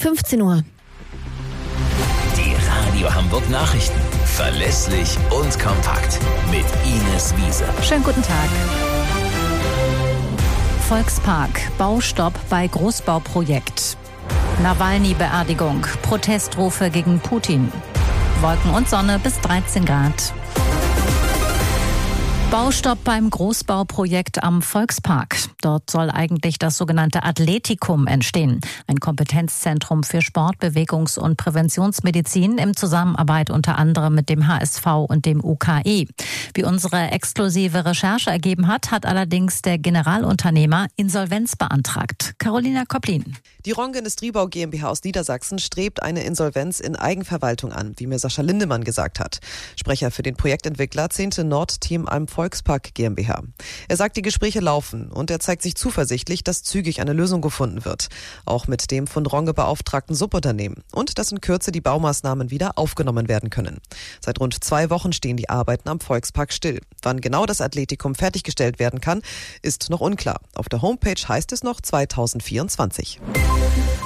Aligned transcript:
15 0.00 0.40
Uhr. 0.40 0.64
Die 2.34 2.54
Radio 2.70 3.14
Hamburg 3.14 3.50
Nachrichten. 3.50 4.00
Verlässlich 4.24 5.18
und 5.30 5.60
kompakt. 5.60 6.18
Mit 6.50 6.64
Ines 6.86 7.36
Wiese. 7.36 7.66
Schönen 7.82 8.02
guten 8.02 8.22
Tag. 8.22 8.48
Volkspark. 10.88 11.50
Baustopp 11.76 12.32
bei 12.48 12.66
Großbauprojekt. 12.66 13.98
Nawalny-Beerdigung. 14.62 15.82
Protestrufe 16.00 16.88
gegen 16.88 17.20
Putin. 17.20 17.70
Wolken 18.40 18.70
und 18.70 18.88
Sonne 18.88 19.18
bis 19.18 19.38
13 19.42 19.84
Grad. 19.84 20.32
Baustopp 22.50 23.04
beim 23.04 23.30
Großbauprojekt 23.30 24.42
am 24.42 24.60
Volkspark. 24.60 25.36
Dort 25.60 25.88
soll 25.88 26.10
eigentlich 26.10 26.58
das 26.58 26.76
sogenannte 26.76 27.22
Athletikum 27.22 28.08
entstehen. 28.08 28.60
Ein 28.88 28.98
Kompetenzzentrum 28.98 30.02
für 30.02 30.20
Sport, 30.20 30.56
Bewegungs- 30.58 31.16
und 31.16 31.36
Präventionsmedizin 31.36 32.58
in 32.58 32.74
Zusammenarbeit 32.74 33.50
unter 33.50 33.78
anderem 33.78 34.16
mit 34.16 34.28
dem 34.28 34.48
HSV 34.48 34.84
und 35.08 35.26
dem 35.26 35.44
UKE. 35.44 36.08
Wie 36.54 36.64
unsere 36.64 37.12
exklusive 37.12 37.84
Recherche 37.84 38.30
ergeben 38.30 38.66
hat, 38.66 38.90
hat 38.90 39.06
allerdings 39.06 39.62
der 39.62 39.78
Generalunternehmer 39.78 40.88
Insolvenz 40.96 41.54
beantragt. 41.54 42.34
Carolina 42.38 42.84
Koplin. 42.84 43.36
Die 43.64 43.70
Ronge 43.70 43.98
Industriebau 43.98 44.48
GmbH 44.48 44.88
aus 44.88 45.04
Niedersachsen 45.04 45.60
strebt 45.60 46.02
eine 46.02 46.24
Insolvenz 46.24 46.80
in 46.80 46.96
Eigenverwaltung 46.96 47.70
an, 47.70 47.92
wie 47.98 48.08
mir 48.08 48.18
Sascha 48.18 48.42
Lindemann 48.42 48.82
gesagt 48.82 49.20
hat. 49.20 49.38
Sprecher 49.76 50.10
für 50.10 50.22
den 50.22 50.34
Projektentwickler 50.34 51.10
10. 51.10 51.30
Nord 51.44 51.80
Team 51.80 52.08
Volkspark 52.08 52.39
GmbH. 52.48 53.42
Er 53.88 53.96
sagt, 53.96 54.16
die 54.16 54.22
Gespräche 54.22 54.60
laufen 54.60 55.10
und 55.10 55.30
er 55.30 55.40
zeigt 55.40 55.62
sich 55.62 55.74
zuversichtlich, 55.74 56.44
dass 56.44 56.62
zügig 56.62 57.00
eine 57.00 57.12
Lösung 57.12 57.40
gefunden 57.40 57.84
wird. 57.84 58.08
Auch 58.44 58.66
mit 58.66 58.90
dem 58.90 59.06
von 59.06 59.26
Ronge 59.26 59.54
beauftragten 59.54 60.14
Subunternehmen. 60.14 60.82
Und 60.92 61.18
dass 61.18 61.32
in 61.32 61.40
Kürze 61.40 61.72
die 61.72 61.80
Baumaßnahmen 61.80 62.50
wieder 62.50 62.78
aufgenommen 62.78 63.28
werden 63.28 63.50
können. 63.50 63.80
Seit 64.20 64.40
rund 64.40 64.62
zwei 64.62 64.90
Wochen 64.90 65.12
stehen 65.12 65.36
die 65.36 65.48
Arbeiten 65.50 65.88
am 65.88 66.00
Volkspark 66.00 66.52
still. 66.52 66.80
Wann 67.02 67.20
genau 67.20 67.46
das 67.46 67.60
Athletikum 67.60 68.14
fertiggestellt 68.14 68.78
werden 68.78 69.00
kann, 69.00 69.22
ist 69.62 69.90
noch 69.90 70.00
unklar. 70.00 70.40
Auf 70.54 70.68
der 70.68 70.82
Homepage 70.82 71.28
heißt 71.28 71.52
es 71.52 71.62
noch 71.62 71.80
2024. 71.80 73.20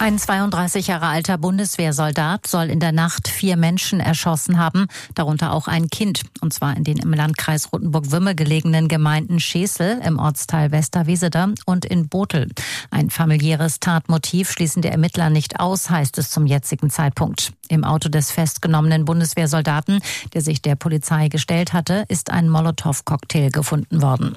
Ein 0.00 0.16
32 0.16 0.86
Jahre 0.86 1.06
alter 1.06 1.38
Bundeswehrsoldat 1.38 2.46
soll 2.46 2.70
in 2.70 2.78
der 2.78 2.92
Nacht 2.92 3.26
vier 3.26 3.56
Menschen 3.56 3.98
erschossen 3.98 4.56
haben, 4.56 4.86
darunter 5.16 5.52
auch 5.52 5.66
ein 5.66 5.88
Kind, 5.88 6.22
und 6.40 6.54
zwar 6.54 6.76
in 6.76 6.84
den 6.84 6.98
im 6.98 7.12
Landkreis 7.12 7.72
Rotenburg-Wümme 7.72 8.36
gelegenen 8.36 8.86
Gemeinden 8.86 9.40
Schesel 9.40 10.00
im 10.04 10.20
Ortsteil 10.20 10.70
Westerweseder 10.70 11.52
und 11.66 11.84
in 11.84 12.08
Botel. 12.08 12.48
Ein 12.92 13.10
familiäres 13.10 13.80
Tatmotiv 13.80 14.52
schließen 14.52 14.82
die 14.82 14.88
Ermittler 14.88 15.30
nicht 15.30 15.58
aus, 15.58 15.90
heißt 15.90 16.16
es 16.18 16.30
zum 16.30 16.46
jetzigen 16.46 16.90
Zeitpunkt. 16.90 17.52
Im 17.68 17.82
Auto 17.82 18.08
des 18.08 18.30
festgenommenen 18.30 19.04
Bundeswehrsoldaten, 19.04 19.98
der 20.32 20.42
sich 20.42 20.62
der 20.62 20.76
Polizei 20.76 21.26
gestellt 21.26 21.72
hatte, 21.72 22.04
ist 22.06 22.30
ein 22.30 22.48
Molotow-Cocktail 22.48 23.50
gefunden 23.50 24.00
worden. 24.00 24.36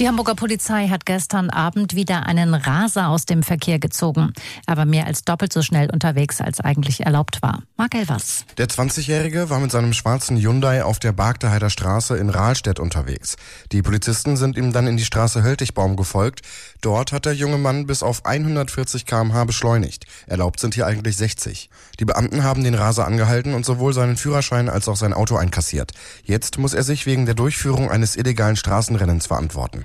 Die 0.00 0.08
Hamburger 0.08 0.34
Polizei 0.34 0.88
hat 0.88 1.04
gestern 1.04 1.50
Abend 1.50 1.94
wieder 1.94 2.24
einen 2.24 2.54
Raser 2.54 3.08
aus 3.08 3.26
dem 3.26 3.42
Verkehr 3.42 3.78
gezogen. 3.78 4.32
Er 4.66 4.78
war 4.78 4.86
mehr 4.86 5.06
als 5.06 5.24
doppelt 5.24 5.52
so 5.52 5.60
schnell 5.60 5.90
unterwegs, 5.90 6.40
als 6.40 6.58
eigentlich 6.58 7.04
erlaubt 7.04 7.42
war. 7.42 7.64
Mark 7.76 7.94
Elvers. 7.94 8.46
Der 8.56 8.66
20-Jährige 8.66 9.50
war 9.50 9.60
mit 9.60 9.70
seinem 9.70 9.92
schwarzen 9.92 10.38
Hyundai 10.38 10.84
auf 10.84 11.00
der 11.00 11.12
Bargteheider 11.12 11.68
Straße 11.68 12.16
in 12.16 12.30
Rahlstedt 12.30 12.80
unterwegs. 12.80 13.36
Die 13.72 13.82
Polizisten 13.82 14.38
sind 14.38 14.56
ihm 14.56 14.72
dann 14.72 14.86
in 14.86 14.96
die 14.96 15.04
Straße 15.04 15.42
Höltigbaum 15.42 15.96
gefolgt. 15.96 16.40
Dort 16.80 17.12
hat 17.12 17.26
der 17.26 17.34
junge 17.34 17.58
Mann 17.58 17.86
bis 17.86 18.02
auf 18.02 18.24
140 18.24 19.04
kmh 19.04 19.44
beschleunigt. 19.44 20.06
Erlaubt 20.26 20.60
sind 20.60 20.74
hier 20.74 20.86
eigentlich 20.86 21.18
60. 21.18 21.68
Die 21.98 22.06
Beamten 22.06 22.42
haben 22.42 22.64
den 22.64 22.74
Raser 22.74 23.06
angehalten 23.06 23.52
und 23.52 23.66
sowohl 23.66 23.92
seinen 23.92 24.16
Führerschein 24.16 24.70
als 24.70 24.88
auch 24.88 24.96
sein 24.96 25.12
Auto 25.12 25.36
einkassiert. 25.36 25.92
Jetzt 26.24 26.56
muss 26.56 26.72
er 26.72 26.84
sich 26.84 27.04
wegen 27.04 27.26
der 27.26 27.34
Durchführung 27.34 27.90
eines 27.90 28.16
illegalen 28.16 28.56
Straßenrennens 28.56 29.26
verantworten. 29.26 29.84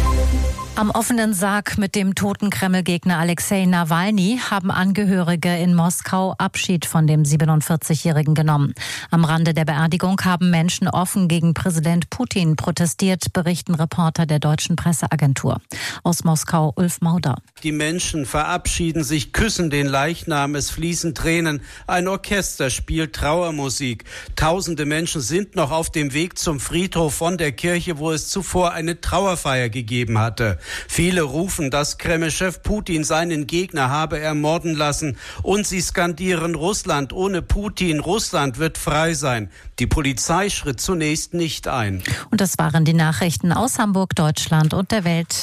Am 0.81 0.89
offenen 0.89 1.35
Sarg 1.35 1.77
mit 1.77 1.93
dem 1.93 2.15
toten 2.15 2.49
Kreml-Gegner 2.49 3.19
Alexei 3.19 3.65
Nawalny 3.65 4.39
haben 4.49 4.71
Angehörige 4.71 5.55
in 5.55 5.75
Moskau 5.75 6.33
Abschied 6.39 6.87
von 6.87 7.05
dem 7.05 7.21
47-Jährigen 7.21 8.33
genommen. 8.33 8.73
Am 9.11 9.23
Rande 9.23 9.53
der 9.53 9.65
Beerdigung 9.65 10.19
haben 10.25 10.49
Menschen 10.49 10.87
offen 10.87 11.27
gegen 11.27 11.53
Präsident 11.53 12.09
Putin 12.09 12.55
protestiert, 12.55 13.31
berichten 13.31 13.75
Reporter 13.75 14.25
der 14.25 14.39
deutschen 14.39 14.75
Presseagentur. 14.75 15.61
Aus 16.01 16.23
Moskau 16.23 16.73
Ulf 16.75 16.99
Mauder. 17.01 17.35
Die 17.61 17.71
Menschen 17.71 18.25
verabschieden 18.25 19.03
sich, 19.03 19.33
küssen 19.33 19.69
den 19.69 19.85
Leichnam, 19.85 20.55
es 20.55 20.71
fließen 20.71 21.13
Tränen. 21.13 21.61
Ein 21.85 22.07
Orchester 22.07 22.71
spielt 22.71 23.13
Trauermusik. 23.13 24.05
Tausende 24.35 24.87
Menschen 24.87 25.21
sind 25.21 25.55
noch 25.55 25.69
auf 25.69 25.91
dem 25.91 26.15
Weg 26.15 26.39
zum 26.39 26.59
Friedhof 26.59 27.13
von 27.13 27.37
der 27.37 27.51
Kirche, 27.51 27.99
wo 27.99 28.11
es 28.11 28.29
zuvor 28.29 28.71
eine 28.71 28.99
Trauerfeier 28.99 29.69
gegeben 29.69 30.17
hatte. 30.17 30.57
Viele 30.87 31.21
rufen, 31.21 31.71
dass 31.71 31.97
Kreml-Chef 31.97 32.61
Putin 32.63 33.03
seinen 33.03 33.47
Gegner 33.47 33.89
habe 33.89 34.19
ermorden 34.19 34.75
lassen 34.75 35.17
und 35.43 35.67
sie 35.67 35.81
skandieren 35.81 36.55
Russland 36.55 37.13
ohne 37.13 37.41
Putin. 37.41 37.99
Russland 37.99 38.57
wird 38.57 38.77
frei 38.77 39.13
sein. 39.13 39.49
Die 39.79 39.87
Polizei 39.87 40.49
schritt 40.49 40.79
zunächst 40.79 41.33
nicht 41.33 41.67
ein. 41.67 42.03
Und 42.29 42.41
das 42.41 42.57
waren 42.57 42.85
die 42.85 42.93
Nachrichten 42.93 43.51
aus 43.51 43.79
Hamburg, 43.79 44.15
Deutschland 44.15 44.73
und 44.73 44.91
der 44.91 45.03
Welt. 45.03 45.35